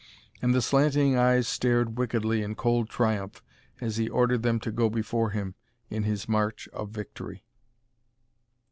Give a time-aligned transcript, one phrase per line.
[0.41, 3.43] And the slanting eyes stared wickedly in cold triumph
[3.79, 5.53] as he ordered them to go before him
[5.91, 7.45] in his march of victory.